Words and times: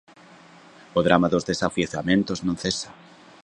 O 0.99 0.99
drama 1.07 1.27
dos 1.33 1.47
desafiuzamentos 1.49 2.39
non 2.45 2.55
cesa. 2.63 2.89